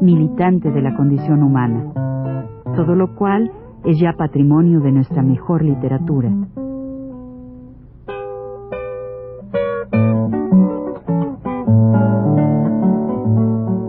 militante 0.00 0.70
de 0.70 0.82
la 0.82 0.94
condición 0.94 1.42
humana, 1.42 1.92
todo 2.76 2.94
lo 2.94 3.14
cual 3.14 3.50
es 3.84 3.98
ya 3.98 4.12
patrimonio 4.12 4.80
de 4.80 4.92
nuestra 4.92 5.22
mejor 5.22 5.64
literatura. 5.64 6.30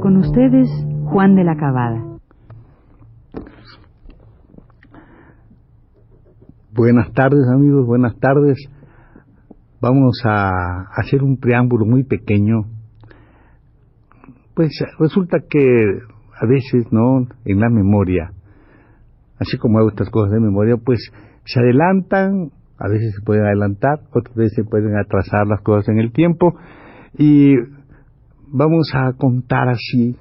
Con 0.01 0.17
ustedes, 0.17 0.69
Juan 1.05 1.35
de 1.35 1.43
la 1.43 1.55
Cabada. 1.55 2.03
Buenas 6.73 7.11
tardes 7.13 7.45
amigos, 7.53 7.85
buenas 7.85 8.17
tardes. 8.19 8.57
Vamos 9.81 10.21
a 10.25 10.87
hacer 10.95 11.23
un 11.23 11.37
preámbulo 11.37 11.85
muy 11.85 12.03
pequeño. 12.03 12.78
Pues 14.59 14.77
resulta 14.99 15.37
que 15.49 15.61
a 15.61 16.45
veces, 16.45 16.91
¿no? 16.91 17.25
En 17.45 17.61
la 17.61 17.69
memoria, 17.69 18.33
así 19.39 19.57
como 19.57 19.79
hago 19.79 19.87
estas 19.87 20.09
cosas 20.09 20.33
de 20.33 20.41
memoria, 20.41 20.75
pues 20.75 20.99
se 21.45 21.61
adelantan, 21.61 22.51
a 22.77 22.89
veces 22.89 23.15
se 23.15 23.21
pueden 23.25 23.45
adelantar, 23.45 24.01
otras 24.13 24.35
veces 24.35 24.55
se 24.57 24.65
pueden 24.65 24.97
atrasar 24.97 25.47
las 25.47 25.61
cosas 25.61 25.87
en 25.87 25.99
el 25.99 26.11
tiempo 26.11 26.55
y 27.17 27.55
vamos 28.51 28.91
a 28.95 29.13
contar 29.13 29.69
así, 29.69 30.17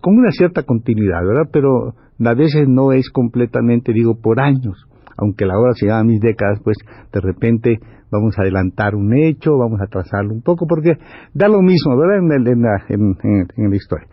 con 0.00 0.16
una 0.16 0.30
cierta 0.30 0.62
continuidad, 0.62 1.26
¿verdad? 1.26 1.50
Pero 1.52 1.96
a 2.24 2.34
veces 2.34 2.68
no 2.68 2.92
es 2.92 3.10
completamente, 3.10 3.92
digo, 3.92 4.20
por 4.20 4.38
años 4.38 4.87
aunque 5.18 5.44
la 5.44 5.58
hora 5.58 5.72
se 5.74 5.86
llama 5.86 6.04
mis 6.04 6.20
décadas, 6.20 6.60
pues 6.64 6.76
de 7.12 7.20
repente 7.20 7.78
vamos 8.10 8.38
a 8.38 8.42
adelantar 8.42 8.94
un 8.94 9.14
hecho, 9.14 9.58
vamos 9.58 9.80
a 9.80 9.86
trazarlo 9.86 10.32
un 10.32 10.42
poco, 10.42 10.66
porque 10.66 10.92
da 11.34 11.48
lo 11.48 11.60
mismo, 11.60 11.96
¿verdad? 11.96 12.18
En, 12.18 12.62
la, 12.62 12.84
en 12.88 13.70
la 13.70 13.76
historia. 13.76 14.06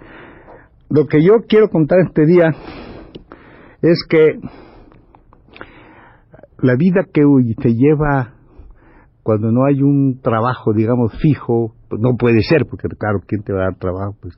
Lo 0.90 1.08
que 1.08 1.24
yo 1.24 1.46
quiero 1.48 1.70
contar 1.70 2.00
este 2.00 2.26
día 2.26 2.50
es 3.82 4.06
que 4.10 4.40
la 6.60 6.76
vida 6.76 7.06
que 7.14 7.22
se 7.62 7.74
lleva 7.74 8.34
cuando 9.26 9.52
no 9.52 9.66
hay 9.66 9.82
un 9.82 10.20
trabajo, 10.22 10.72
digamos, 10.72 11.12
fijo, 11.20 11.74
pues 11.90 12.00
no 12.00 12.16
puede 12.16 12.44
ser, 12.44 12.68
porque 12.70 12.88
claro, 12.90 13.22
¿quién 13.26 13.42
te 13.42 13.54
va 13.54 13.62
a 13.62 13.64
dar 13.72 13.76
trabajo? 13.80 14.16
Pues 14.22 14.38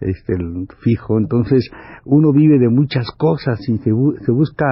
este, 0.00 0.32
el 0.32 0.66
fijo. 0.80 1.18
Entonces, 1.18 1.70
uno 2.04 2.32
vive 2.32 2.58
de 2.58 2.68
muchas 2.68 3.06
cosas 3.16 3.60
y 3.68 3.78
se, 3.78 3.90
se 4.24 4.32
busca 4.32 4.66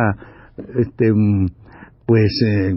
este, 0.56 1.12
mm, 1.12 1.47
pues, 2.06 2.42
eh, 2.47 2.74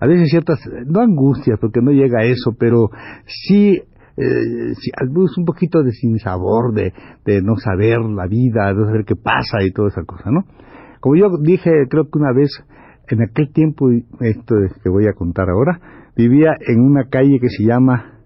a 0.00 0.06
veces 0.06 0.28
ciertas, 0.30 0.58
no 0.86 1.00
angustias, 1.00 1.58
porque 1.60 1.80
no 1.80 1.90
llega 1.90 2.20
a 2.20 2.24
eso, 2.24 2.54
pero 2.58 2.90
sí, 3.26 3.80
eh, 4.16 4.74
sí 4.74 4.90
un 5.36 5.44
poquito 5.44 5.82
de 5.82 5.92
sinsabor, 5.92 6.74
de, 6.74 6.92
de 7.24 7.42
no 7.42 7.56
saber 7.56 8.00
la 8.00 8.26
vida, 8.26 8.68
de 8.68 8.74
no 8.74 8.86
saber 8.86 9.04
qué 9.04 9.16
pasa 9.16 9.62
y 9.62 9.72
toda 9.72 9.88
esa 9.88 10.04
cosa, 10.04 10.30
¿no? 10.30 10.44
Como 11.00 11.16
yo 11.16 11.28
dije, 11.40 11.70
creo 11.88 12.04
que 12.04 12.18
una 12.18 12.32
vez, 12.32 12.50
en 13.08 13.22
aquel 13.22 13.52
tiempo, 13.52 13.90
esto 14.20 14.54
que 14.82 14.90
voy 14.90 15.06
a 15.06 15.12
contar 15.12 15.48
ahora, 15.48 15.80
vivía 16.16 16.52
en 16.66 16.80
una 16.80 17.04
calle 17.08 17.38
que 17.40 17.48
se 17.48 17.64
llama 17.64 18.16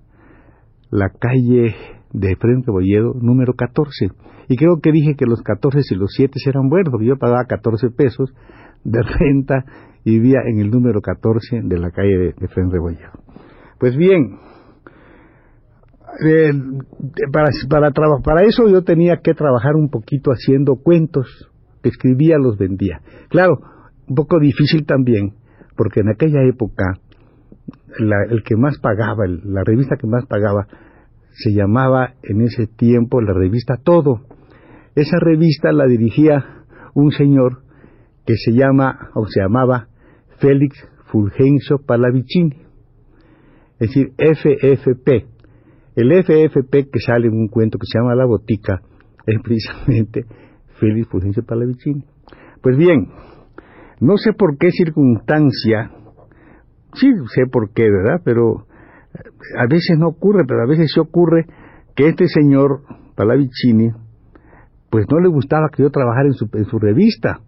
la 0.90 1.10
calle 1.10 1.74
de 2.12 2.36
Frente 2.36 2.70
Bolledo, 2.70 3.14
número 3.20 3.54
14. 3.54 4.08
Y 4.48 4.56
creo 4.56 4.80
que 4.82 4.92
dije 4.92 5.14
que 5.14 5.26
los 5.26 5.42
14 5.42 5.80
y 5.90 5.94
los 5.94 6.10
7 6.16 6.32
eran 6.46 6.68
buenos, 6.68 6.90
porque 6.90 7.06
yo 7.06 7.16
pagaba 7.16 7.44
14 7.44 7.90
pesos 7.90 8.32
de 8.84 9.02
renta 9.02 9.64
y 10.04 10.18
vivía 10.18 10.40
en 10.46 10.60
el 10.60 10.70
número 10.70 11.00
14 11.00 11.60
de 11.62 11.78
la 11.78 11.90
calle 11.90 12.16
de, 12.16 12.34
de 12.38 12.48
Fren 12.48 12.70
Pues 13.78 13.96
bien, 13.96 14.38
para, 17.32 17.50
para, 17.68 17.92
para 18.22 18.42
eso 18.42 18.68
yo 18.68 18.82
tenía 18.82 19.18
que 19.22 19.34
trabajar 19.34 19.76
un 19.76 19.90
poquito 19.90 20.30
haciendo 20.30 20.76
cuentos, 20.76 21.50
escribía, 21.82 22.36
los 22.38 22.58
vendía. 22.58 23.00
Claro, 23.28 23.58
un 24.08 24.14
poco 24.14 24.38
difícil 24.38 24.86
también, 24.86 25.34
porque 25.76 26.00
en 26.00 26.08
aquella 26.10 26.42
época 26.42 26.98
el 27.98 28.42
que 28.44 28.56
más 28.56 28.78
pagaba, 28.78 29.26
la 29.26 29.62
revista 29.64 29.96
que 29.96 30.06
más 30.06 30.24
pagaba, 30.26 30.66
se 31.32 31.52
llamaba 31.52 32.14
en 32.22 32.42
ese 32.42 32.66
tiempo 32.66 33.20
la 33.20 33.32
revista 33.32 33.76
Todo. 33.82 34.22
Esa 34.94 35.18
revista 35.20 35.72
la 35.72 35.86
dirigía 35.86 36.64
un 36.94 37.12
señor 37.12 37.62
que 38.24 38.34
se 38.36 38.52
llama 38.52 39.10
o 39.14 39.26
se 39.26 39.40
llamaba 39.40 39.88
Félix 40.38 40.76
Fulgencio 41.10 41.78
Palavicini, 41.78 42.62
es 43.78 43.88
decir, 43.88 44.12
FFP. 44.16 45.26
El 45.96 46.12
FFP 46.22 46.90
que 46.90 47.00
sale 47.04 47.26
en 47.26 47.34
un 47.34 47.48
cuento 47.48 47.78
que 47.78 47.86
se 47.86 47.98
llama 47.98 48.14
La 48.14 48.26
Botica 48.26 48.80
es 49.26 49.36
precisamente 49.42 50.24
Félix 50.78 51.08
Fulgencio 51.08 51.42
Palavicini. 51.44 52.04
Pues 52.62 52.76
bien, 52.76 53.08
no 54.00 54.16
sé 54.16 54.32
por 54.32 54.56
qué 54.58 54.70
circunstancia, 54.70 55.90
sí 56.94 57.08
sé 57.34 57.42
por 57.50 57.72
qué, 57.72 57.84
¿verdad? 57.90 58.20
Pero 58.24 58.66
a 59.58 59.66
veces 59.66 59.98
no 59.98 60.08
ocurre, 60.08 60.44
pero 60.46 60.62
a 60.62 60.66
veces 60.66 60.90
sí 60.94 61.00
ocurre 61.00 61.46
que 61.96 62.08
este 62.08 62.26
señor 62.28 62.82
Palavicini, 63.16 63.90
pues 64.90 65.06
no 65.10 65.20
le 65.20 65.28
gustaba 65.28 65.68
que 65.74 65.82
yo 65.82 65.90
trabajara 65.90 66.28
en 66.28 66.34
su, 66.34 66.48
en 66.52 66.64
su 66.64 66.78
revista 66.78 67.40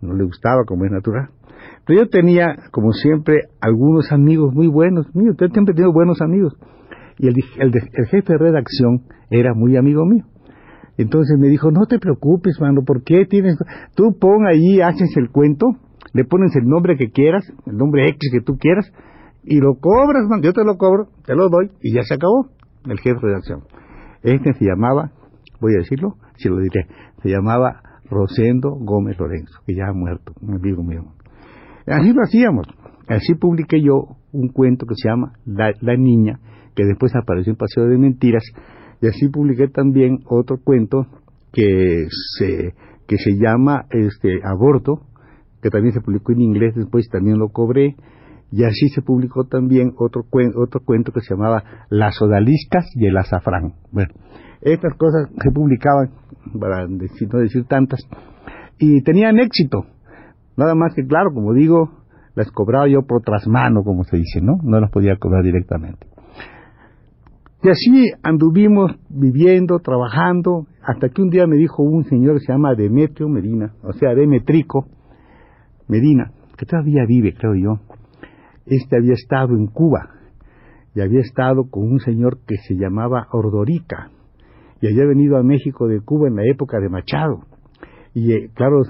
no 0.00 0.14
le 0.14 0.24
gustaba 0.24 0.64
como 0.66 0.84
es 0.84 0.90
natural. 0.90 1.30
Pero 1.86 2.00
yo 2.00 2.08
tenía, 2.08 2.56
como 2.70 2.92
siempre, 2.92 3.42
algunos 3.60 4.12
amigos 4.12 4.54
muy 4.54 4.68
buenos 4.68 5.14
míos, 5.14 5.36
yo 5.38 5.48
siempre 5.48 5.72
he 5.72 5.76
tenido 5.76 5.92
buenos 5.92 6.20
amigos. 6.20 6.56
Y 7.18 7.28
el, 7.28 7.34
el, 7.58 8.06
jefe 8.06 8.32
de 8.32 8.38
redacción 8.38 9.02
era 9.30 9.52
muy 9.54 9.76
amigo 9.76 10.04
mío. 10.06 10.24
Entonces 10.96 11.38
me 11.38 11.48
dijo, 11.48 11.70
no 11.70 11.86
te 11.86 11.98
preocupes, 11.98 12.58
mano, 12.60 12.82
¿por 12.84 13.02
qué 13.02 13.26
tienes? 13.26 13.56
Tú 13.94 14.16
pon 14.18 14.46
ahí, 14.46 14.80
haces 14.80 15.16
el 15.16 15.30
cuento, 15.30 15.66
le 16.12 16.24
pones 16.24 16.54
el 16.56 16.66
nombre 16.66 16.96
que 16.96 17.10
quieras, 17.10 17.44
el 17.66 17.76
nombre 17.76 18.08
X 18.08 18.30
que 18.32 18.40
tú 18.40 18.56
quieras, 18.58 18.90
y 19.44 19.58
lo 19.60 19.76
cobras, 19.80 20.26
man, 20.28 20.42
yo 20.42 20.52
te 20.52 20.64
lo 20.64 20.76
cobro, 20.76 21.08
te 21.24 21.34
lo 21.34 21.48
doy, 21.48 21.70
y 21.82 21.94
ya 21.94 22.02
se 22.02 22.14
acabó 22.14 22.48
el 22.86 22.98
jefe 22.98 23.14
de 23.14 23.20
redacción. 23.20 23.62
Este 24.22 24.52
se 24.54 24.64
llamaba, 24.64 25.12
voy 25.60 25.74
a 25.74 25.78
decirlo, 25.78 26.16
si 26.36 26.48
lo 26.48 26.58
diré, 26.58 26.86
se 27.22 27.28
llamaba 27.30 27.82
Rosendo 28.10 28.70
Gómez 28.70 29.18
Lorenzo, 29.18 29.60
que 29.66 29.74
ya 29.74 29.88
ha 29.88 29.92
muerto, 29.92 30.32
un 30.40 30.54
amigo 30.54 30.82
mío. 30.82 31.04
Así 31.86 32.12
lo 32.12 32.22
hacíamos. 32.22 32.66
Así 33.08 33.34
publiqué 33.34 33.82
yo 33.82 34.16
un 34.32 34.48
cuento 34.48 34.86
que 34.86 34.94
se 34.94 35.08
llama 35.08 35.32
La, 35.44 35.96
Niña, 35.96 36.38
que 36.74 36.84
después 36.84 37.14
apareció 37.16 37.52
en 37.52 37.56
Paseo 37.56 37.86
de 37.86 37.98
Mentiras, 37.98 38.44
y 39.00 39.08
así 39.08 39.28
publiqué 39.28 39.68
también 39.68 40.18
otro 40.26 40.58
cuento 40.62 41.06
que 41.52 42.06
se, 42.38 42.74
que 43.08 43.16
se 43.16 43.32
llama 43.36 43.86
este, 43.90 44.40
Aborto, 44.44 45.00
que 45.62 45.70
también 45.70 45.92
se 45.92 46.00
publicó 46.00 46.32
en 46.32 46.42
inglés, 46.42 46.74
después 46.74 47.08
también 47.08 47.38
lo 47.38 47.48
cobré, 47.48 47.96
y 48.52 48.64
así 48.64 48.88
se 48.88 49.02
publicó 49.02 49.44
también 49.44 49.92
otro, 49.96 50.24
otro 50.56 50.80
cuento 50.84 51.12
que 51.12 51.20
se 51.20 51.34
llamaba 51.34 51.86
Las 51.88 52.20
odaliscas 52.20 52.86
y 52.94 53.06
el 53.06 53.16
azafrán. 53.16 53.74
Bueno, 53.92 54.12
estas 54.62 54.94
cosas 54.94 55.28
se 55.42 55.50
publicaban, 55.50 56.10
para 56.58 56.86
decir, 56.86 57.28
no 57.32 57.40
decir 57.40 57.64
tantas, 57.64 58.00
y 58.78 59.02
tenían 59.02 59.38
éxito. 59.38 59.86
Nada 60.56 60.74
más 60.74 60.94
que, 60.94 61.06
claro, 61.06 61.32
como 61.32 61.54
digo, 61.54 61.90
las 62.34 62.50
cobraba 62.50 62.88
yo 62.88 63.02
por 63.02 63.22
trasmano, 63.22 63.82
como 63.82 64.04
se 64.04 64.16
dice, 64.16 64.40
¿no? 64.40 64.58
No 64.62 64.80
las 64.80 64.90
podía 64.90 65.16
cobrar 65.16 65.42
directamente. 65.42 66.06
Y 67.62 67.68
así 67.68 68.10
anduvimos 68.22 68.92
viviendo, 69.10 69.80
trabajando, 69.80 70.66
hasta 70.82 71.10
que 71.10 71.20
un 71.20 71.28
día 71.28 71.46
me 71.46 71.56
dijo 71.56 71.82
un 71.82 72.04
señor 72.04 72.38
que 72.38 72.46
se 72.46 72.52
llama 72.52 72.74
Demetrio 72.74 73.28
Medina, 73.28 73.74
o 73.82 73.92
sea, 73.92 74.14
Demetrico 74.14 74.86
Medina, 75.86 76.32
que 76.56 76.64
todavía 76.64 77.04
vive, 77.06 77.34
creo 77.34 77.54
yo. 77.54 77.80
Este 78.64 78.96
había 78.96 79.12
estado 79.12 79.54
en 79.54 79.66
Cuba 79.66 80.08
y 80.94 81.00
había 81.02 81.20
estado 81.20 81.68
con 81.68 81.82
un 81.82 81.98
señor 81.98 82.38
que 82.46 82.56
se 82.56 82.76
llamaba 82.76 83.26
Ordorica 83.32 84.10
y 84.80 84.88
había 84.88 85.06
venido 85.06 85.36
a 85.36 85.42
México 85.42 85.86
de 85.86 86.00
Cuba 86.00 86.28
en 86.28 86.36
la 86.36 86.44
época 86.44 86.78
de 86.80 86.88
Machado. 86.88 87.40
Y 88.12 88.32
eh, 88.32 88.50
claro, 88.54 88.82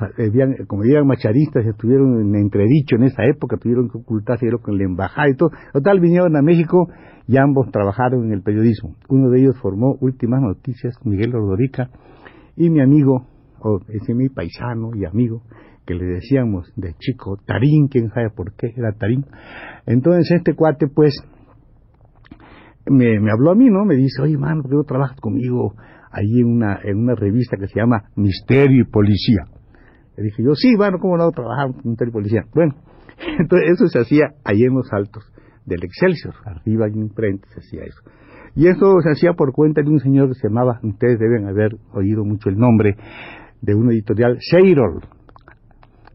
como 0.67 0.85
eran 0.85 1.07
macharistas, 1.07 1.67
estuvieron 1.67 2.21
en 2.21 2.35
entredicho 2.37 2.97
en 2.97 3.05
esa 3.05 3.25
época, 3.27 3.59
tuvieron 3.59 3.91
que 3.91 3.99
ocultarse 3.99 4.47
con 4.63 4.79
la 4.79 4.85
embajada 4.85 5.29
y 5.29 5.37
todo. 5.37 5.51
Total, 5.73 6.01
vinieron 6.01 6.37
a 6.37 6.43
México 6.43 6.89
y 7.27 7.37
ambos 7.37 7.71
trabajaron 7.71 8.27
en 8.27 8.33
el 8.33 8.43
periodismo. 8.43 8.97
Uno 9.09 9.29
de 9.29 9.41
ellos 9.41 9.59
formó 9.61 9.97
Últimas 10.01 10.41
Noticias, 10.41 10.95
Miguel 11.05 11.35
Ordorica, 11.35 11.91
y 12.57 12.71
mi 12.71 12.81
amigo 12.81 13.27
o 13.63 13.81
ese 13.89 14.15
mi 14.15 14.31
paisano 14.31 14.91
y 14.95 15.05
amigo, 15.05 15.43
que 15.87 15.95
le 15.95 16.07
decíamos 16.07 16.73
de 16.77 16.95
chico 16.99 17.37
Tarín, 17.45 17.89
quién 17.89 18.09
sabe 18.11 18.31
por 18.31 18.55
qué 18.55 18.73
era 18.75 18.93
Tarín. 18.93 19.27
Entonces 19.87 20.31
este 20.31 20.55
cuate 20.55 20.87
pues 20.87 21.15
me, 22.87 23.21
me 23.21 23.31
habló 23.31 23.51
a 23.51 23.55
mí, 23.55 23.69
¿no? 23.69 23.85
Me 23.85 23.97
dice, 23.97 24.23
oye, 24.23 24.37
mano, 24.37 24.63
¿por 24.63 24.71
qué 24.71 24.89
trabajas 24.89 25.21
conmigo 25.21 25.75
ahí 26.11 26.41
en 26.41 26.47
una, 26.47 26.81
en 26.83 26.99
una 26.99 27.15
revista 27.15 27.57
que 27.57 27.67
se 27.67 27.81
llama 27.81 28.05
Misterio 28.17 28.83
y 28.83 28.91
Policía? 28.91 29.45
Le 30.17 30.25
dije 30.25 30.43
yo, 30.43 30.55
sí, 30.55 30.75
bueno, 30.77 30.99
¿cómo 30.99 31.17
no 31.17 31.31
trabajar 31.31 31.73
con 31.73 31.91
Misterio 31.91 32.11
y 32.11 32.13
Policía? 32.13 32.43
Bueno, 32.55 32.75
entonces 33.39 33.71
eso 33.71 33.87
se 33.89 34.01
hacía 34.01 34.35
ahí 34.45 34.63
en 34.63 34.75
los 34.75 34.93
altos 34.93 35.25
del 35.67 35.85
Excelsior, 35.85 36.35
arriba 36.45 36.87
y 36.89 36.99
enfrente 36.99 37.47
se 37.49 37.61
hacía 37.61 37.85
eso. 37.85 38.01
Y 38.57 38.67
eso 38.67 39.01
se 39.03 39.11
hacía 39.11 39.35
por 39.35 39.53
cuenta 39.53 39.83
de 39.83 39.91
un 39.91 40.01
señor 40.01 40.29
que 40.29 40.35
se 40.35 40.49
llamaba, 40.49 40.81
ustedes 40.83 41.19
deben 41.19 41.47
haber 41.47 41.77
oído 41.93 42.25
mucho 42.25 42.49
el 42.49 42.57
nombre, 42.57 42.97
de 43.61 43.75
un 43.75 43.93
editorial, 43.93 44.39
Seirol, 44.41 45.03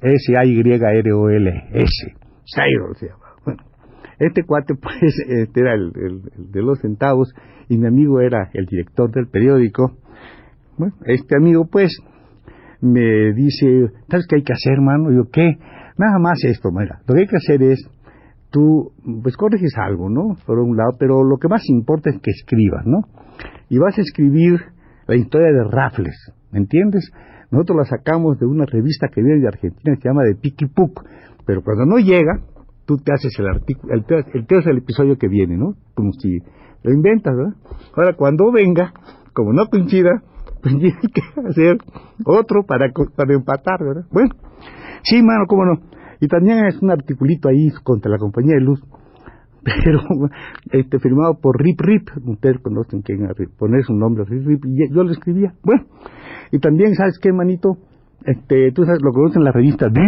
S-A-Y-R-O-L, 0.01 1.49
S, 1.73 2.15
Seirol 2.43 2.95
se 2.97 3.07
llama. 3.07 3.24
Este 4.19 4.43
cuate 4.43 4.75
pues 4.81 5.13
este 5.27 5.59
era 5.59 5.73
el, 5.73 5.91
de 6.37 6.61
los 6.61 6.79
centavos 6.79 7.33
y 7.69 7.77
mi 7.77 7.87
amigo 7.87 8.19
era 8.19 8.49
el 8.53 8.65
director 8.65 9.11
del 9.11 9.27
periódico. 9.27 9.97
Bueno, 10.77 10.93
este 11.05 11.37
amigo 11.37 11.67
pues 11.71 11.97
me 12.81 13.33
dice, 13.33 13.89
¿sabes 14.09 14.27
qué 14.27 14.37
hay 14.37 14.43
que 14.43 14.53
hacer, 14.53 14.73
hermano? 14.73 15.11
Y 15.11 15.15
yo, 15.15 15.29
¿qué? 15.31 15.57
Nada 15.97 16.19
más 16.19 16.43
esto, 16.43 16.71
mira, 16.71 16.99
lo 17.07 17.15
que 17.15 17.21
hay 17.21 17.27
que 17.27 17.37
hacer 17.37 17.63
es 17.63 17.89
tú 18.51 18.91
pues 19.23 19.35
corriges 19.37 19.73
algo, 19.77 20.09
¿no? 20.09 20.35
Por 20.45 20.59
un 20.59 20.77
lado, 20.77 20.91
pero 20.99 21.23
lo 21.23 21.37
que 21.37 21.47
más 21.47 21.67
importa 21.69 22.09
es 22.09 22.19
que 22.21 22.31
escribas, 22.31 22.85
¿no? 22.85 23.01
Y 23.69 23.77
vas 23.77 23.97
a 23.97 24.01
escribir 24.01 24.59
la 25.07 25.15
historia 25.15 25.47
de 25.47 25.63
Raffles, 25.63 26.33
¿me 26.51 26.59
entiendes? 26.59 27.11
Nosotros 27.51 27.77
la 27.77 27.85
sacamos 27.85 28.39
de 28.39 28.45
una 28.45 28.65
revista 28.65 29.07
que 29.07 29.21
viene 29.21 29.39
de 29.39 29.47
Argentina 29.47 29.95
que 29.95 30.01
se 30.01 30.09
llama 30.09 30.23
de 30.23 30.35
Puk, 30.35 31.03
pero 31.45 31.63
cuando 31.63 31.85
no 31.85 31.97
llega, 31.97 32.41
tú 32.85 32.97
te 32.97 33.13
haces 33.13 33.37
el 33.39 33.47
artículo, 33.47 33.93
el, 33.93 34.05
el, 34.07 34.45
el, 34.47 34.69
el 34.69 34.77
episodio 34.77 35.17
que 35.17 35.27
viene, 35.27 35.57
¿no? 35.57 35.75
Como 35.93 36.11
si 36.13 36.39
lo 36.83 36.93
inventas, 36.93 37.35
¿verdad? 37.35 37.55
Ahora, 37.95 38.15
cuando 38.15 38.51
venga, 38.51 38.93
como 39.33 39.53
no 39.53 39.65
coincida, 39.67 40.23
pues 40.61 40.75
tienes 40.77 41.01
que 41.13 41.21
hacer 41.47 41.77
otro 42.25 42.63
para, 42.65 42.91
para 43.15 43.33
empatar, 43.33 43.79
¿verdad? 43.83 44.05
Bueno, 44.11 44.29
sí, 45.03 45.21
mano, 45.21 45.45
cómo 45.47 45.65
no. 45.65 45.81
Y 46.21 46.27
también 46.27 46.65
es 46.65 46.81
un 46.81 46.91
articulito 46.91 47.49
ahí 47.49 47.69
contra 47.83 48.11
la 48.11 48.17
compañía 48.17 48.55
de 48.55 48.61
luz, 48.61 48.81
pero 49.63 49.99
este 50.71 50.99
firmado 50.99 51.39
por 51.41 51.61
Rip 51.61 51.81
Rip, 51.81 52.09
ustedes 52.23 52.59
conocen 52.61 53.01
quién 53.01 53.27
poner 53.57 53.83
su 53.83 53.93
nombre 53.93 54.23
Rip 54.25 54.45
Rip, 54.45 54.65
y 54.65 54.93
yo 54.93 55.03
lo 55.03 55.11
escribía. 55.11 55.53
Bueno, 55.63 55.85
y 56.51 56.59
también, 56.59 56.93
¿sabes 56.95 57.19
qué, 57.19 57.33
manito? 57.33 57.77
Este, 58.23 58.71
tú 58.73 58.83
sabes, 58.85 59.01
lo 59.03 59.11
conocen 59.11 59.43
la 59.43 59.51
revista 59.51 59.87
de 59.89 60.01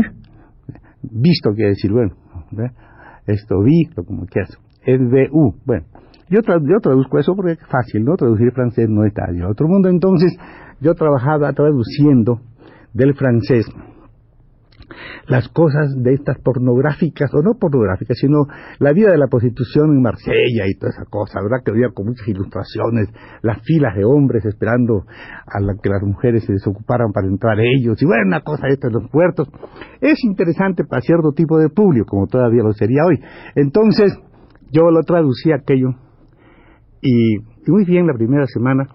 visto 1.01 1.51
quiere 1.53 1.69
decir, 1.69 1.91
bueno, 1.91 2.15
esto 3.25 3.61
visto, 3.61 4.03
como 4.03 4.25
que 4.25 4.41
hace, 4.41 4.57
es 4.85 4.99
U, 5.31 5.53
bueno. 5.65 5.85
Yo, 6.29 6.41
tra 6.41 6.57
yo 6.59 6.79
traduzco 6.81 7.19
eso 7.19 7.35
porque 7.35 7.53
es 7.53 7.59
fácil, 7.69 8.03
¿no? 8.03 8.15
Traducir 8.15 8.51
francés 8.51 8.89
no 8.89 9.05
está 9.05 9.29
en 9.29 9.43
otro 9.43 9.67
mundo. 9.67 9.87
Entonces, 9.87 10.35
yo 10.81 10.93
trabajaba 10.93 11.53
traduciendo 11.53 12.41
del 12.93 13.13
francés 13.13 13.65
las 15.27 15.47
cosas 15.49 15.93
de 16.01 16.13
estas 16.13 16.37
pornográficas, 16.39 17.33
o 17.33 17.41
no 17.41 17.55
pornográficas, 17.59 18.17
sino 18.17 18.45
la 18.79 18.93
vida 18.93 19.11
de 19.11 19.17
la 19.17 19.27
prostitución 19.27 19.91
en 19.91 20.01
Marsella 20.01 20.65
y 20.67 20.77
toda 20.77 20.91
esa 20.91 21.05
cosa, 21.09 21.39
¿verdad? 21.41 21.63
Que 21.63 21.71
había 21.71 21.89
con 21.93 22.07
muchas 22.07 22.27
ilustraciones, 22.27 23.09
las 23.41 23.61
filas 23.63 23.95
de 23.95 24.05
hombres 24.05 24.45
esperando 24.45 25.05
a 25.45 25.59
la 25.59 25.75
que 25.81 25.89
las 25.89 26.01
mujeres 26.03 26.45
se 26.45 26.53
desocuparan 26.53 27.11
para 27.11 27.27
entrar 27.27 27.59
ellos, 27.59 28.01
y 28.01 28.05
bueno, 28.05 28.23
una 28.27 28.41
cosa 28.41 28.67
esta 28.67 28.87
en 28.87 28.93
los 28.93 29.09
puertos. 29.09 29.49
Es 30.01 30.23
interesante 30.23 30.83
para 30.83 31.01
cierto 31.01 31.31
tipo 31.31 31.57
de 31.57 31.69
público, 31.69 32.07
como 32.07 32.27
todavía 32.27 32.63
lo 32.63 32.73
sería 32.73 33.05
hoy. 33.05 33.19
Entonces, 33.55 34.17
yo 34.71 34.91
lo 34.91 35.01
traducí 35.03 35.51
aquello, 35.51 35.89
y, 37.01 37.37
y 37.37 37.71
muy 37.71 37.85
bien 37.85 38.07
la 38.07 38.13
primera 38.13 38.45
semana, 38.47 38.87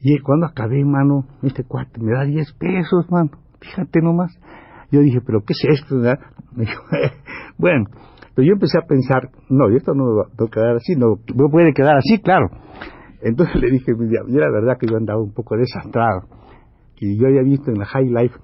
y 0.00 0.18
cuando 0.18 0.46
acabé, 0.46 0.84
mano, 0.84 1.26
este 1.42 1.64
cuate 1.64 2.00
me 2.00 2.12
da 2.12 2.24
10 2.24 2.52
pesos, 2.54 3.10
mano, 3.10 3.30
fíjate 3.60 4.00
nomás. 4.00 4.32
Yo 4.90 5.00
dije, 5.00 5.20
pero 5.24 5.40
¿qué 5.40 5.52
es 5.52 5.80
esto? 5.80 5.96
bueno, 7.58 7.86
pero 8.34 8.46
yo 8.46 8.52
empecé 8.52 8.78
a 8.78 8.86
pensar, 8.86 9.30
no, 9.48 9.68
esto 9.68 9.94
no 9.94 10.04
va 10.16 10.24
a 10.24 10.50
quedar 10.50 10.76
así, 10.76 10.94
no, 10.94 11.16
no 11.34 11.48
puede 11.50 11.72
quedar 11.72 11.96
así, 11.96 12.20
claro. 12.20 12.48
Entonces 13.22 13.60
le 13.60 13.70
dije, 13.70 13.92
yo 13.98 14.38
la 14.38 14.50
verdad 14.50 14.76
que 14.78 14.86
yo 14.86 14.96
andaba 14.96 15.20
un 15.20 15.32
poco 15.32 15.56
desastrado. 15.56 16.28
Y 16.98 17.18
yo 17.18 17.26
había 17.26 17.42
visto 17.42 17.70
en 17.70 17.78
la 17.78 17.86
High 17.86 18.08
Life 18.08 18.36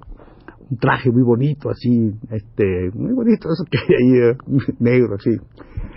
un 0.70 0.78
traje 0.78 1.10
muy 1.10 1.22
bonito, 1.22 1.70
así, 1.70 2.12
este, 2.30 2.90
muy 2.94 3.12
bonito, 3.12 3.48
eso 3.50 3.64
que 3.70 3.78
hay 3.78 3.94
ahí, 3.94 4.30
eh, 4.30 4.74
negro, 4.78 5.14
así. 5.14 5.30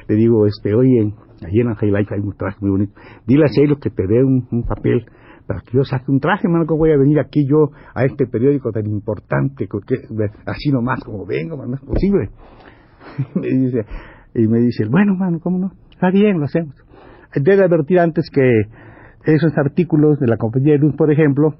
Le 0.08 0.16
digo, 0.16 0.46
este, 0.46 0.76
oye, 0.76 1.14
allí 1.46 1.60
en 1.62 1.68
la 1.68 1.76
High 1.76 1.92
Life 1.92 2.14
hay 2.14 2.22
un 2.22 2.36
traje 2.36 2.58
muy 2.62 2.72
bonito. 2.72 2.94
Dile 3.26 3.46
a 3.46 3.48
Celos 3.48 3.80
que 3.80 3.90
te 3.90 4.06
dé 4.08 4.24
un 4.24 4.64
papel 4.68 5.06
para 5.46 5.62
que 5.62 5.78
yo 5.78 5.84
saque 5.84 6.12
un 6.12 6.20
traje, 6.20 6.48
hermano, 6.48 6.66
que 6.66 6.74
voy 6.74 6.92
a 6.92 6.98
venir 6.98 7.20
aquí 7.20 7.46
yo 7.48 7.70
a 7.94 8.06
este 8.06 8.26
periódico 8.28 8.72
tan 8.72 8.86
importante, 8.88 9.68
que, 9.68 9.96
así 10.46 10.72
nomás 10.72 11.04
como 11.04 11.26
vengo, 11.26 11.64
no 11.66 11.76
es 11.76 11.82
posible. 11.82 12.30
me 13.36 13.48
dice, 13.48 13.86
y 14.34 14.48
me 14.48 14.60
dice, 14.60 14.86
bueno, 14.90 15.16
mano, 15.16 15.40
¿cómo 15.40 15.58
no? 15.60 15.72
Está 15.92 16.12
bien, 16.12 16.40
lo 16.40 16.46
hacemos. 16.46 16.76
Debe 17.36 17.64
advertir 17.64 18.00
antes 18.00 18.30
que 18.32 18.64
esos 19.26 19.58
artículos 19.58 20.20
de 20.20 20.28
la 20.28 20.38
compañía 20.38 20.74
de 20.74 20.80
luz, 20.80 20.96
por 20.96 21.12
ejemplo, 21.12 21.56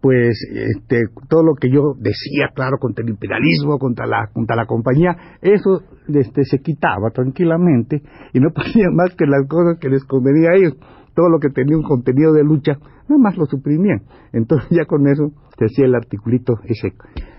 pues 0.00 0.36
este, 0.52 1.04
todo 1.30 1.42
lo 1.42 1.54
que 1.54 1.70
yo 1.70 1.94
decía, 1.98 2.48
claro, 2.54 2.76
contra 2.78 3.02
el 3.02 3.10
imperialismo, 3.10 3.78
contra 3.78 4.06
la, 4.06 4.28
contra 4.32 4.54
la 4.54 4.66
compañía, 4.66 5.16
eso 5.40 5.80
este, 6.08 6.44
se 6.44 6.58
quitaba 6.58 7.10
tranquilamente 7.10 8.02
y 8.34 8.40
no 8.40 8.50
ponía 8.54 8.90
más 8.92 9.14
que 9.16 9.24
las 9.26 9.46
cosas 9.48 9.78
que 9.80 9.88
les 9.88 10.04
convenía 10.04 10.50
a 10.50 10.56
ellos 10.56 10.76
todo 11.14 11.28
lo 11.28 11.38
que 11.38 11.50
tenía 11.50 11.76
un 11.76 11.82
contenido 11.82 12.32
de 12.32 12.44
lucha, 12.44 12.78
nada 13.08 13.20
más 13.20 13.36
lo 13.36 13.46
suprimían. 13.46 14.02
Entonces 14.32 14.68
ya 14.70 14.84
con 14.84 15.06
eso 15.06 15.32
se 15.58 15.66
hacía 15.66 15.86
el 15.86 15.94
articulito 15.94 16.54
ese, 16.64 16.92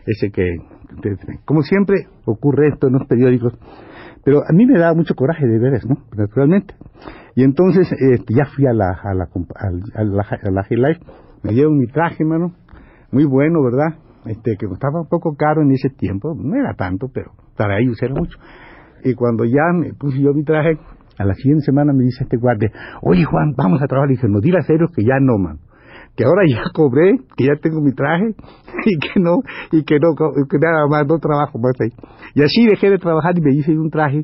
ese 0.06 0.32
que, 0.32 0.58
como 1.46 1.62
siempre 1.62 2.08
ocurre 2.26 2.70
esto 2.70 2.88
en 2.88 2.94
los 2.94 3.08
periódicos, 3.08 3.54
pero 4.24 4.40
a 4.40 4.54
mí 4.54 4.66
me 4.66 4.80
daba 4.80 4.96
mucho 4.96 5.14
coraje 5.14 5.46
de 5.46 5.60
ver 5.60 5.86
¿no? 5.86 5.98
Naturalmente. 6.16 6.74
Y 7.36 7.44
entonces 7.44 7.92
este, 7.92 8.34
ya 8.34 8.46
fui 8.46 8.66
a 8.66 8.74
la, 8.74 8.92
a 8.92 9.14
la, 9.14 9.26
a 9.26 10.04
la, 10.04 10.24
a 10.24 10.52
la 10.52 10.66
Life, 10.70 11.02
me 11.44 11.52
dieron 11.52 11.78
mi 11.78 11.88
traje, 11.88 12.24
mano, 12.24 12.54
muy 13.12 13.26
bueno, 13.26 13.62
¿verdad? 13.62 14.00
Este, 14.26 14.58
que 14.58 14.66
estaba 14.66 15.02
un 15.02 15.08
poco 15.08 15.36
caro 15.36 15.62
en 15.62 15.72
ese 15.72 15.90
tiempo, 15.90 16.34
no 16.36 16.56
era 16.56 16.74
tanto, 16.74 17.10
pero 17.14 17.32
para 17.56 17.80
ellos 17.80 18.02
era 18.02 18.16
mucho. 18.16 18.40
Y 19.04 19.14
cuando 19.14 19.46
ya 19.46 19.72
me 19.74 19.94
puse 19.94 20.20
yo 20.20 20.34
mi 20.34 20.44
traje, 20.44 20.80
a 21.18 21.26
la 21.26 21.34
siguiente 21.34 21.66
semana 21.66 21.94
me 21.94 22.04
dice 22.04 22.24
este 22.24 22.38
guardia, 22.38 22.72
oye 23.02 23.24
Juan, 23.24 23.54
vamos 23.56 23.82
a 23.82 23.88
trabajar. 23.88 24.12
Y 24.12 24.16
dice, 24.16 24.28
no, 24.28 24.40
dile 24.40 24.58
a 24.60 24.64
Ceros 24.64 24.92
que 24.92 25.04
ya 25.04 25.20
no, 25.20 25.38
man. 25.38 25.60
Que 26.16 26.24
ahora 26.26 26.44
ya 26.48 26.64
cobré, 26.74 27.18
que 27.36 27.46
ya 27.46 27.56
tengo 27.62 27.82
mi 27.82 27.94
traje, 27.94 28.36
y 28.86 28.98
que 29.00 29.20
no, 29.20 29.40
y 29.72 29.84
que 29.84 30.00
no, 30.00 30.16
que 30.16 30.58
nada 30.60 30.88
más, 30.90 31.06
no 31.08 31.20
trabajo 31.20 31.60
más 31.60 31.74
ahí. 31.80 31.90
Y 32.36 32.44
así 32.44 32.66
dejé 32.66 32.90
de 32.90 32.98
trabajar 32.98 33.38
y 33.38 33.42
me 33.42 33.54
hice 33.54 33.72
un 33.72 33.90
traje, 33.90 34.24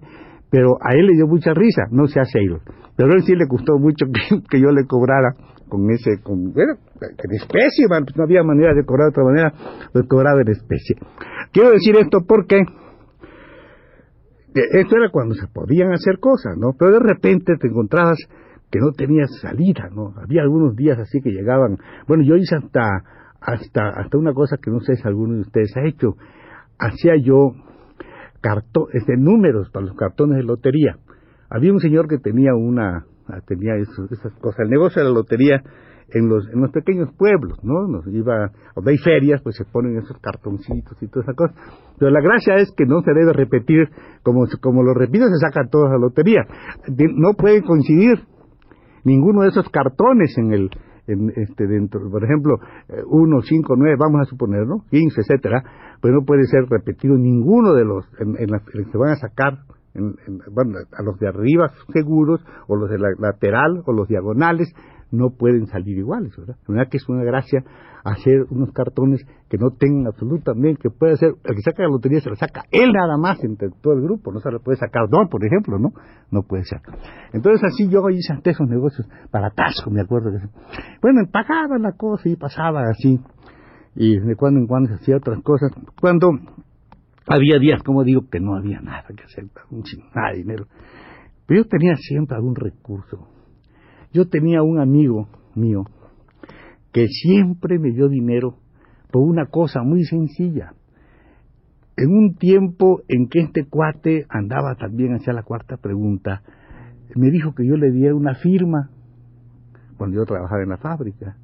pero 0.50 0.78
a 0.82 0.94
él 0.96 1.08
le 1.08 1.14
dio 1.14 1.28
mucha 1.28 1.54
risa, 1.54 1.84
no 1.92 2.08
sea 2.08 2.24
Ceros. 2.26 2.62
Pero 2.96 3.14
a 3.14 3.16
él 3.16 3.24
sí 3.24 3.36
le 3.36 3.46
gustó 3.46 3.78
mucho 3.80 4.06
que, 4.50 4.60
yo 4.60 4.72
le 4.72 4.86
cobrara 4.86 5.34
con 5.70 5.90
ese, 5.90 6.22
con, 6.22 6.52
bueno, 6.52 6.74
en 7.00 7.32
especie, 7.32 7.88
man, 7.90 8.06
no 8.16 8.24
había 8.24 8.44
manera 8.44 8.74
de 8.74 8.84
cobrar 8.84 9.08
de 9.08 9.12
otra 9.12 9.24
manera, 9.24 9.54
lo 9.94 10.06
cobraba 10.06 10.42
en 10.42 10.50
especie. 10.50 10.98
Quiero 11.54 11.72
decir 11.72 11.96
esto 11.96 12.20
porque 12.28 12.62
esto 14.54 14.98
era 14.98 15.10
cuando 15.10 15.36
se 15.36 15.48
podían 15.48 15.94
hacer 15.94 16.20
cosas, 16.20 16.58
¿no? 16.58 16.74
Pero 16.78 16.92
de 16.94 17.00
repente 17.00 17.56
te 17.58 17.68
encontrabas 17.68 18.18
que 18.70 18.80
no 18.80 18.92
tenías 18.92 19.30
salida, 19.42 19.90
¿no? 19.92 20.14
Había 20.18 20.42
algunos 20.42 20.76
días 20.76 20.98
así 21.00 21.22
que 21.22 21.32
llegaban. 21.32 21.78
Bueno, 22.08 22.24
yo 22.24 22.36
hice 22.36 22.56
hasta 22.56 23.04
hasta 23.40 23.90
hasta 23.90 24.18
una 24.18 24.34
cosa 24.34 24.58
que 24.62 24.70
no 24.70 24.80
sé 24.82 24.96
si 24.96 25.08
alguno 25.08 25.36
de 25.36 25.42
ustedes 25.42 25.76
ha 25.78 25.88
hecho. 25.88 26.16
Hacía 26.80 27.16
yo 27.18 27.54
cartón, 28.42 28.86
este, 28.94 29.18
números 29.18 29.70
para 29.72 29.86
los 29.86 29.96
cartones 29.96 30.38
de 30.38 30.44
lotería. 30.44 30.98
Había 31.50 31.74
un 31.74 31.80
señor 31.80 32.08
que 32.08 32.18
tenía 32.18 32.56
una 32.56 33.06
tenía 33.46 33.76
esas 33.76 34.34
cosas. 34.40 34.60
El 34.60 34.70
negocio 34.70 35.02
de 35.02 35.08
la 35.08 35.14
lotería 35.14 35.64
en 36.14 36.30
los, 36.30 36.48
en 36.54 36.62
los 36.62 36.72
pequeños 36.72 37.10
pueblos, 37.18 37.58
¿no? 37.64 37.88
Nos 37.88 38.06
iba, 38.08 38.52
donde 38.76 38.92
hay 38.92 38.98
ferias, 38.98 39.42
pues 39.42 39.56
se 39.56 39.66
ponen 39.66 39.98
esos 39.98 40.18
cartoncitos 40.20 41.02
y 41.02 41.08
todas 41.08 41.26
esas 41.26 41.36
cosas. 41.36 41.56
Pero 41.98 42.12
la 42.12 42.22
gracia 42.22 42.56
es 42.56 42.72
que 42.76 42.86
no 42.86 43.02
se 43.02 43.14
debe 43.14 43.34
repetir, 43.34 43.90
como, 44.24 44.46
como 44.62 44.84
lo 44.84 44.94
repito, 44.94 45.26
se 45.28 45.38
saca 45.38 45.68
toda 45.70 45.90
la 45.90 45.98
lotería. 45.98 46.46
No 47.16 47.34
puede 47.34 47.62
coincidir 47.64 48.20
ninguno 49.04 49.42
de 49.42 49.50
esos 49.50 49.70
cartones 49.70 50.38
en 50.38 50.54
el, 50.54 50.70
en 51.08 51.32
este 51.36 51.68
dentro, 51.68 52.02
por 52.10 52.24
ejemplo, 52.24 52.58
1, 53.08 53.42
5, 53.42 53.76
9, 53.78 53.96
vamos 54.00 54.22
a 54.22 54.26
suponer, 54.26 54.68
¿no? 54.68 54.84
15, 54.90 55.22
etcétera, 55.22 55.64
pues 56.02 56.14
no 56.14 56.26
puede 56.26 56.44
ser 56.46 56.66
repetido 56.70 57.18
ninguno 57.18 57.74
de 57.74 57.86
los, 57.86 58.06
en, 58.20 58.36
en 58.38 58.52
las 58.52 58.64
que 58.64 58.84
se 58.84 58.98
van 58.98 59.12
a 59.12 59.16
sacar 59.16 59.60
bueno, 59.94 60.80
a 60.98 61.04
los 61.04 61.20
de 61.20 61.28
arriba 61.28 61.72
seguros, 61.92 62.42
o 62.68 62.76
los 62.76 62.90
de 62.90 62.98
la 62.98 63.10
lateral, 63.20 63.84
o 63.86 63.92
los 63.92 64.08
diagonales, 64.08 64.74
no 65.12 65.30
pueden 65.30 65.68
salir 65.68 65.98
iguales, 65.98 66.36
¿verdad? 66.38 66.56
verdad 66.68 66.88
que 66.90 66.98
es 66.98 67.08
una 67.10 67.24
gracia 67.24 67.64
hacer 68.04 68.46
unos 68.50 68.72
cartones 68.72 69.26
que 69.50 69.58
no 69.58 69.72
tengan 69.72 70.08
absolutamente, 70.08 70.82
que 70.82 70.90
puede 70.90 71.18
ser, 71.18 71.36
el 71.44 71.56
que 71.56 71.62
saca 71.62 71.84
la 71.84 71.90
lotería 71.90 72.20
se 72.20 72.30
lo 72.30 72.36
saca 72.36 72.64
él 72.72 72.92
nada 72.94 73.18
más 73.18 73.44
entre 73.44 73.70
todo 73.82 73.94
el 73.94 74.02
grupo, 74.02 74.32
no 74.32 74.40
se 74.40 74.50
lo 74.52 74.60
puede 74.60 74.78
sacar 74.78 75.08
Don, 75.10 75.28
por 75.28 75.46
ejemplo, 75.46 75.78
¿no? 75.78 75.92
No 76.32 76.44
puede 76.44 76.64
ser. 76.64 76.82
Entonces 77.34 77.64
así 77.64 77.90
yo 77.90 78.10
hice 78.10 78.34
ante 78.34 78.52
esos 78.52 78.68
negocios 78.68 79.08
para 79.30 79.52
Tasco, 79.52 79.92
me 79.92 80.02
acuerdo. 80.02 80.32
Que, 80.32 80.48
bueno, 81.02 81.22
pagaba 81.32 81.78
la 81.78 81.92
cosa 81.92 82.30
y 82.30 82.36
pasaba 82.36 82.90
así, 82.90 83.20
y 83.96 84.20
de 84.20 84.36
cuando 84.36 84.60
en 84.60 84.68
cuando 84.68 84.90
se 84.90 84.96
hacía 84.96 85.18
otras 85.18 85.42
cosas. 85.44 85.72
Cuando 86.00 86.32
había 87.28 87.60
días, 87.60 87.84
como 87.84 88.04
digo, 88.04 88.30
que 88.30 88.40
no 88.40 88.56
había 88.56 88.80
nada 88.82 89.06
que 89.16 89.24
hacer, 89.24 89.46
nada 90.16 90.32
de 90.32 90.38
dinero. 90.38 90.66
Pero 91.46 91.64
yo 91.64 91.68
tenía 91.68 91.96
siempre 91.96 92.36
algún 92.36 92.56
recurso. 92.56 93.28
Yo 94.14 94.28
tenía 94.28 94.62
un 94.62 94.80
amigo 94.80 95.28
mío 95.56 95.86
que 96.92 97.08
siempre 97.08 97.80
me 97.80 97.92
dio 97.92 98.10
dinero 98.10 98.58
por 99.12 99.24
una 99.24 99.46
cosa 99.46 99.82
muy 99.84 100.04
sencilla. 100.04 100.74
En 101.98 102.10
un 102.10 102.36
tiempo 102.36 103.02
en 103.08 103.28
que 103.28 103.40
este 103.40 103.66
cuate 103.66 104.26
andaba 104.30 104.76
también 104.76 105.14
hacia 105.14 105.34
la 105.34 105.44
cuarta 105.44 105.78
pregunta, 105.78 106.42
me 107.16 107.30
dijo 107.30 107.54
que 107.54 107.66
yo 107.66 107.76
le 107.76 107.92
diera 107.92 108.16
una 108.16 108.36
firma 108.36 108.90
cuando 109.98 110.18
yo 110.18 110.26
trabajaba 110.26 110.64
en 110.64 110.70
la 110.70 110.78
fábrica, 110.78 111.38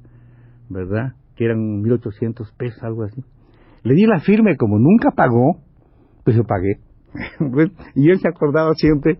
¿verdad? 0.68 1.14
Que 1.36 1.44
eran 1.44 1.82
1.800 1.82 2.56
pesos, 2.56 2.82
algo 2.82 3.04
así. 3.04 3.22
Le 3.84 3.94
di 3.94 4.06
la 4.06 4.20
firma 4.20 4.50
y 4.50 4.56
como 4.56 4.78
nunca 4.78 5.10
pagó, 5.12 5.60
pues 6.24 6.36
yo 6.36 6.44
pagué. 6.44 6.80
y 7.94 8.10
él 8.10 8.18
se 8.18 8.28
acordaba 8.28 8.72
siempre 8.74 9.16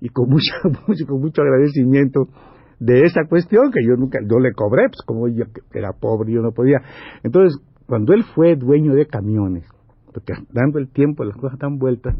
y 0.00 0.08
con 0.10 0.28
mucho, 0.28 0.52
mucho, 0.86 1.06
con 1.06 1.20
mucho 1.20 1.42
agradecimiento 1.42 2.28
de 2.78 3.02
esa 3.02 3.24
cuestión 3.28 3.70
que 3.72 3.84
yo 3.84 3.96
nunca, 3.96 4.18
yo 4.22 4.38
le 4.38 4.52
cobré, 4.52 4.88
pues 4.88 5.02
como 5.06 5.28
yo 5.28 5.44
era 5.72 5.92
pobre, 5.92 6.32
yo 6.32 6.42
no 6.42 6.52
podía. 6.52 6.78
Entonces, 7.22 7.60
cuando 7.86 8.12
él 8.12 8.24
fue 8.34 8.56
dueño 8.56 8.94
de 8.94 9.06
camiones, 9.06 9.66
porque 10.12 10.34
dando 10.52 10.78
el 10.78 10.88
tiempo 10.88 11.24
las 11.24 11.36
cosas 11.36 11.54
están 11.54 11.78
vueltas, 11.78 12.16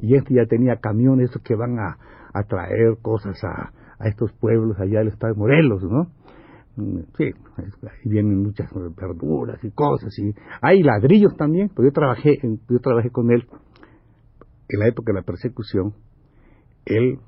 y 0.00 0.16
este 0.16 0.34
ya 0.34 0.46
tenía 0.46 0.76
camiones 0.76 1.30
esos 1.30 1.42
que 1.42 1.54
van 1.54 1.78
a, 1.78 1.98
a 2.32 2.42
traer 2.44 2.96
cosas 3.02 3.36
a, 3.44 3.72
a 3.98 4.08
estos 4.08 4.32
pueblos 4.32 4.78
allá 4.80 5.00
del 5.00 5.08
estado 5.08 5.34
de 5.34 5.38
Morelos, 5.38 5.82
¿no? 5.84 6.06
Mm, 6.76 7.00
sí, 7.18 7.24
ahí 7.56 8.10
vienen 8.10 8.42
muchas 8.42 8.70
verduras 8.96 9.62
y 9.62 9.70
cosas, 9.70 10.18
y 10.18 10.34
hay 10.62 10.82
ladrillos 10.82 11.36
también, 11.36 11.68
pues 11.68 11.86
yo 11.86 11.92
trabajé, 11.92 12.38
yo 12.42 12.78
trabajé 12.80 13.10
con 13.10 13.30
él 13.30 13.46
en 14.68 14.80
la 14.80 14.88
época 14.88 15.12
de 15.12 15.20
la 15.20 15.24
persecución, 15.24 15.92
él 16.86 17.18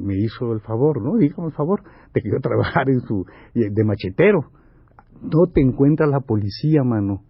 me, 0.00 0.16
hizo 0.16 0.52
el 0.52 0.60
favor, 0.60 1.02
¿no? 1.02 1.16
Dígame 1.16 1.48
el 1.48 1.54
favor 1.54 1.82
de 2.14 2.20
que 2.20 2.30
yo 2.30 2.38
trabajara 2.40 2.90
en 2.90 3.00
su, 3.00 3.24
de 3.54 3.84
machetero. 3.84 4.40
No 5.22 5.50
te 5.52 5.60
encuentras 5.60 6.08
la 6.08 6.20
policía, 6.20 6.82
mano. 6.84 7.22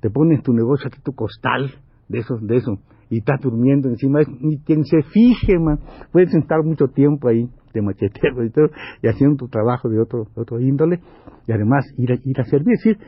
Te 0.00 0.10
pones 0.10 0.42
tu 0.42 0.52
negocio 0.52 0.88
aquí, 0.88 1.00
tu 1.02 1.12
costal, 1.12 1.70
de 2.08 2.18
eso, 2.18 2.36
de 2.40 2.56
eso, 2.56 2.72
y 3.10 3.18
estás 3.18 3.40
durmiendo 3.40 3.88
encima, 3.88 4.20
ni 4.40 4.58
quien 4.58 4.84
se 4.84 5.02
fije, 5.02 5.58
man. 5.58 5.78
Puedes 6.12 6.34
estar 6.34 6.62
mucho 6.62 6.88
tiempo 6.88 7.28
ahí 7.28 7.48
de 7.72 7.82
machetero 7.82 8.44
y 8.44 8.50
todo, 8.50 8.68
y 9.02 9.08
haciendo 9.08 9.36
tu 9.36 9.48
trabajo 9.48 9.88
de 9.88 10.00
otro, 10.00 10.26
otro 10.36 10.60
índole, 10.60 11.00
y 11.46 11.52
además 11.52 11.84
ir 11.96 12.12
a, 12.12 12.16
ir 12.22 12.40
a 12.40 12.44
servir, 12.44 12.74
es 12.74 12.84
decir, 12.84 12.98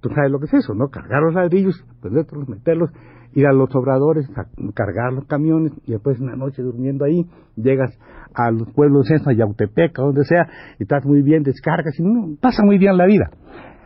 tú 0.00 0.08
sabes 0.10 0.30
lo 0.30 0.38
que 0.38 0.46
es 0.46 0.54
eso, 0.54 0.74
¿no? 0.74 0.88
Cargar 0.88 1.22
los 1.22 1.34
ladrillos, 1.34 1.84
ponerlos, 2.00 2.48
meterlos, 2.48 2.90
ir 3.32 3.46
a 3.46 3.52
los 3.52 3.74
obradores, 3.74 4.28
cargar 4.74 5.12
los 5.12 5.26
camiones 5.26 5.72
y 5.86 5.92
después 5.92 6.18
una 6.20 6.36
noche 6.36 6.62
durmiendo 6.62 7.04
ahí, 7.04 7.26
llegas 7.56 7.98
a 8.34 8.50
los 8.50 8.72
pueblos 8.72 9.10
esos, 9.10 9.28
a 9.28 9.32
Yautepec, 9.32 9.98
a 9.98 10.02
donde 10.02 10.24
sea, 10.24 10.48
y 10.78 10.84
estás 10.84 11.04
muy 11.04 11.22
bien, 11.22 11.42
descargas 11.42 11.98
y 11.98 12.02
no, 12.02 12.36
pasa 12.40 12.62
muy 12.64 12.78
bien 12.78 12.96
la 12.96 13.06
vida, 13.06 13.30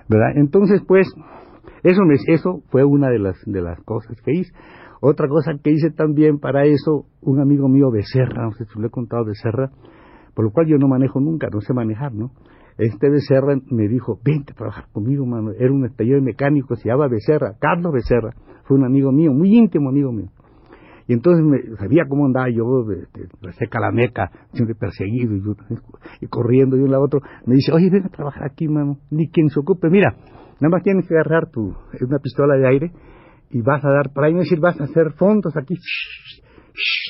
¿verdad? 0.09 0.37
Entonces, 0.37 0.83
pues, 0.87 1.07
eso, 1.83 2.03
me, 2.05 2.15
eso 2.27 2.63
fue 2.71 2.85
una 2.85 3.09
de 3.09 3.19
las, 3.19 3.37
de 3.45 3.61
las 3.61 3.81
cosas 3.83 4.21
que 4.23 4.33
hice. 4.33 4.53
Otra 5.01 5.27
cosa 5.29 5.53
que 5.63 5.71
hice 5.71 5.91
también 5.91 6.39
para 6.39 6.65
eso, 6.65 7.07
un 7.21 7.41
amigo 7.41 7.69
mío 7.69 7.91
Becerra, 7.91 8.45
no 8.45 8.53
sé 8.53 8.65
si 8.67 8.79
lo 8.79 8.87
he 8.87 8.91
contado 8.91 9.25
Becerra, 9.25 9.71
por 10.35 10.45
lo 10.45 10.53
cual 10.53 10.67
yo 10.67 10.79
no 10.79 10.87
manejo 10.87 11.21
nunca, 11.21 11.49
no 11.53 11.61
sé 11.61 11.75
manejar, 11.75 12.15
¿no? 12.15 12.31
Este 12.79 13.11
Becerra 13.11 13.57
me 13.71 13.89
dijo, 13.89 14.19
vente 14.25 14.53
a 14.53 14.57
trabajar 14.57 14.87
conmigo, 14.93 15.27
mano. 15.27 15.51
Era 15.59 15.73
un 15.73 15.89
taller 15.95 16.23
mecánico, 16.23 16.77
se 16.77 16.89
llamaba 16.89 17.09
Becerra, 17.09 17.55
Carlos 17.59 17.93
Becerra. 17.93 18.35
Fue 18.65 18.77
un 18.77 18.85
amigo 18.85 19.13
mío, 19.13 19.33
muy 19.33 19.57
íntimo 19.57 19.91
amigo 19.91 20.13
mío. 20.13 20.31
Y 21.09 21.15
entonces 21.15 21.45
me, 21.45 21.77
sabía 21.77 22.05
cómo 22.09 22.27
andaba 22.27 22.49
yo, 22.49 22.85
de, 22.85 22.97
de, 22.97 23.53
seca 23.59 23.81
la 23.81 23.91
meca, 23.91 24.31
siempre 24.53 24.75
perseguido 24.75 25.35
y, 26.21 26.27
corriendo 26.29 26.77
de 26.77 26.85
un 26.85 26.91
lado 26.91 27.03
a 27.03 27.07
otro. 27.07 27.21
Me 27.45 27.57
dice, 27.57 27.73
oye, 27.73 27.91
ven 27.91 28.05
a 28.05 28.09
trabajar 28.09 28.45
aquí, 28.45 28.69
mano. 28.69 28.99
Ni 29.11 29.29
quien 29.29 29.49
se 29.49 29.61
ocupe. 29.61 29.91
Mira, 29.91 30.15
nada 30.61 30.71
más 30.71 30.83
tienes 30.83 31.07
que 31.07 31.15
agarrar 31.15 31.51
tu, 31.51 31.75
una 32.01 32.19
pistola 32.19 32.57
de 32.57 32.69
aire 32.69 32.93
y 33.51 33.61
vas 33.61 33.85
a 33.85 33.91
dar, 33.91 34.13
para 34.15 34.29
ahí 34.29 34.35
decir, 34.35 34.61
vas 34.61 34.81
a 34.81 34.85
hacer 34.85 35.13
fondos 35.13 35.57
aquí, 35.57 35.75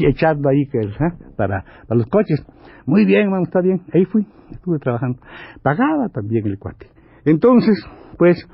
echando 0.01 0.49
ahí 0.49 0.67
que, 0.67 0.79
¿eh? 0.79 1.13
para, 1.37 1.65
para 1.87 1.99
los 1.99 2.07
coches. 2.07 2.45
Muy 2.87 3.05
bien, 3.05 3.23
hermano, 3.23 3.45
está 3.45 3.61
bien. 3.61 3.83
Ahí 3.93 4.05
fui, 4.05 4.27
estuve 4.51 4.79
trabajando. 4.79 5.19
Pagaba 5.63 6.09
también 6.09 6.47
el 6.47 6.59
cuate. 6.59 6.89
Entonces, 7.25 7.85
pues, 8.19 8.49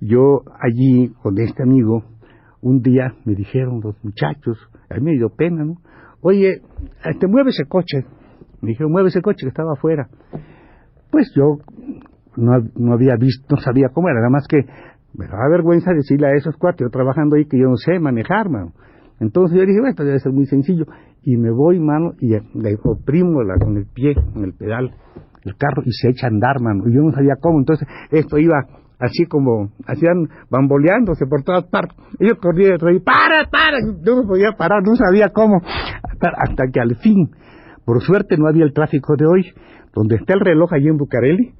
yo 0.00 0.42
allí 0.60 1.12
con 1.22 1.38
este 1.38 1.62
amigo, 1.62 2.04
un 2.60 2.80
día 2.82 3.14
me 3.24 3.34
dijeron 3.34 3.80
los 3.82 3.96
muchachos, 4.04 4.58
a 4.90 4.94
mí 4.94 5.02
me 5.02 5.12
dio 5.12 5.30
pena, 5.30 5.64
¿no? 5.64 5.76
Oye, 6.20 6.60
te 7.18 7.26
mueve 7.26 7.50
ese 7.50 7.64
coche. 7.66 8.04
Me 8.60 8.70
dijeron, 8.70 8.92
mueve 8.92 9.08
ese 9.08 9.22
coche 9.22 9.44
que 9.44 9.48
estaba 9.48 9.72
afuera. 9.72 10.08
Pues 11.10 11.32
yo 11.34 11.58
no, 12.36 12.52
no 12.76 12.92
había 12.92 13.16
visto, 13.16 13.46
no 13.50 13.56
sabía 13.60 13.88
cómo 13.92 14.08
era, 14.08 14.20
nada 14.20 14.30
más 14.30 14.46
que 14.46 14.58
me 15.14 15.26
daba 15.26 15.48
vergüenza 15.50 15.92
decirle 15.92 16.28
a 16.28 16.34
esos 16.34 16.56
cuatro, 16.56 16.86
yo 16.86 16.90
trabajando 16.90 17.36
ahí, 17.36 17.46
que 17.46 17.58
yo 17.58 17.68
no 17.68 17.76
sé 17.76 17.98
manejar, 17.98 18.48
mano. 18.48 18.72
Entonces 19.20 19.58
yo 19.58 19.66
dije, 19.66 19.78
bueno, 19.78 19.90
esto 19.90 20.04
debe 20.04 20.18
ser 20.18 20.32
muy 20.32 20.46
sencillo. 20.46 20.86
Y 21.22 21.36
me 21.36 21.50
voy, 21.50 21.78
mano, 21.78 22.12
y 22.18 22.30
le 22.30 22.78
oprimo 22.82 23.42
la, 23.42 23.54
con 23.62 23.76
el 23.76 23.86
pie, 23.86 24.14
con 24.14 24.44
el 24.44 24.54
pedal, 24.54 24.90
el 25.44 25.56
carro, 25.56 25.82
y 25.84 25.92
se 25.92 26.08
echa 26.08 26.26
a 26.26 26.30
andar, 26.30 26.60
mano. 26.60 26.88
Y 26.88 26.94
yo 26.94 27.02
no 27.02 27.12
sabía 27.12 27.34
cómo. 27.38 27.58
Entonces 27.58 27.86
esto 28.10 28.38
iba 28.38 28.64
así 28.98 29.26
como, 29.26 29.72
hacían 29.86 30.28
bamboleándose 30.50 31.26
por 31.26 31.42
todas 31.42 31.64
partes. 31.64 31.96
Ellos 32.18 32.38
corrían 32.40 32.78
y 32.94 33.00
para, 33.00 33.44
para. 33.50 33.78
Yo 34.04 34.16
no 34.16 34.26
podía 34.26 34.52
parar, 34.52 34.82
no 34.82 34.96
sabía 34.96 35.28
cómo. 35.28 35.60
Hasta, 35.62 36.64
que 36.72 36.80
al 36.80 36.96
fin, 36.96 37.30
por 37.84 38.00
suerte 38.02 38.36
no 38.38 38.48
había 38.48 38.64
el 38.64 38.72
tráfico 38.72 39.16
de 39.16 39.26
hoy, 39.26 39.52
donde 39.94 40.16
está 40.16 40.34
el 40.34 40.40
reloj 40.40 40.72
allí 40.72 40.88
en 40.88 40.96
Bucareli, 40.96 41.54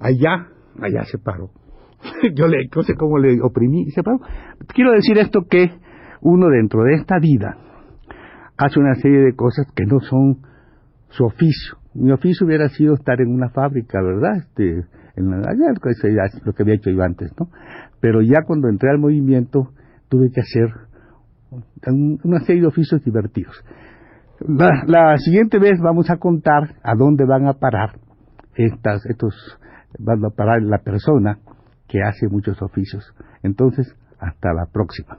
allá, 0.00 0.48
allá 0.80 1.04
se 1.04 1.18
paró. 1.18 1.50
yo 2.34 2.46
le, 2.48 2.68
no 2.74 2.82
sé 2.82 2.94
cómo 2.94 3.18
le 3.18 3.40
oprimí 3.40 3.82
y 3.82 3.90
se 3.90 4.02
paró. 4.02 4.18
Quiero 4.74 4.92
decir 4.92 5.18
esto 5.18 5.42
que 5.48 5.70
uno 6.24 6.48
dentro 6.48 6.82
de 6.84 6.94
esta 6.94 7.18
vida 7.18 7.58
hace 8.56 8.80
una 8.80 8.94
serie 8.96 9.20
de 9.20 9.36
cosas 9.36 9.66
que 9.76 9.84
no 9.84 10.00
son 10.00 10.38
su 11.10 11.24
oficio. 11.24 11.76
Mi 11.94 12.10
oficio 12.10 12.46
hubiera 12.46 12.68
sido 12.70 12.94
estar 12.94 13.20
en 13.20 13.32
una 13.32 13.50
fábrica, 13.50 14.00
¿verdad? 14.02 14.38
Este, 14.38 14.84
en 15.16 15.30
la, 15.30 15.52
lo 16.44 16.52
que 16.52 16.62
había 16.62 16.74
hecho 16.74 16.90
yo 16.90 17.02
antes, 17.02 17.30
¿no? 17.38 17.48
Pero 18.00 18.22
ya 18.22 18.42
cuando 18.46 18.68
entré 18.68 18.90
al 18.90 18.98
movimiento 18.98 19.70
tuve 20.08 20.30
que 20.32 20.40
hacer 20.40 20.70
una 21.86 22.40
serie 22.40 22.62
de 22.62 22.68
oficios 22.68 23.04
divertidos. 23.04 23.54
La, 24.40 24.82
la, 24.86 25.16
siguiente 25.18 25.58
vez 25.58 25.78
vamos 25.80 26.10
a 26.10 26.16
contar 26.16 26.74
a 26.82 26.94
dónde 26.96 27.24
van 27.24 27.46
a 27.46 27.52
parar 27.54 27.98
estas, 28.56 29.06
estos, 29.06 29.34
van 29.98 30.24
a 30.24 30.30
parar 30.30 30.62
la 30.62 30.78
persona 30.78 31.38
que 31.86 32.02
hace 32.02 32.28
muchos 32.28 32.60
oficios. 32.60 33.14
Entonces, 33.42 33.94
hasta 34.18 34.52
la 34.52 34.66
próxima. 34.66 35.18